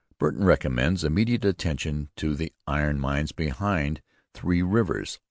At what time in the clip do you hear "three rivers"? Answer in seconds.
4.33-5.19